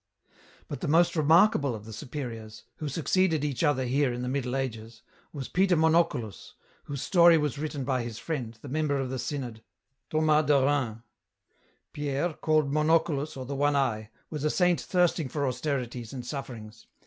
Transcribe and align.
"But 0.67 0.81
the 0.81 0.87
most 0.87 1.15
remarkable 1.15 1.75
of 1.75 1.85
the 1.85 1.93
superiors, 1.93 2.63
who 2.77 2.89
succeeded 2.89 3.45
each 3.45 3.63
other 3.63 3.85
here 3.85 4.11
in 4.11 4.23
the 4.23 4.27
middle 4.27 4.55
ages, 4.55 5.03
was 5.31 5.47
Petei 5.47 5.75
Monoculus, 5.77 6.53
whose 6.85 7.03
story 7.03 7.37
was 7.37 7.59
written 7.59 7.83
by 7.83 8.01
his 8.01 8.17
friend, 8.17 8.57
the 8.63 8.67
member 8.67 8.97
of 8.99 9.11
the 9.11 9.19
synod, 9.19 9.61
Thomas 10.09 10.47
de 10.47 10.53
Reuu." 10.53 11.03
Pierre, 11.93 12.33
called 12.33 12.71
Monoculus, 12.71 13.37
or 13.37 13.45
the 13.45 13.53
one 13.53 13.75
eyed, 13.75 14.09
was 14.31 14.43
a 14.43 14.49
saint 14.49 14.81
thirsting 14.81 15.29
for 15.29 15.45
austerities 15.47 16.13
and 16.13 16.25
sufferings. 16.25 16.87